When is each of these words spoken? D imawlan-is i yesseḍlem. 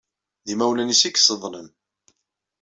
D 0.45 0.47
imawlan-is 0.53 1.03
i 1.03 1.09
yesseḍlem. 1.11 1.67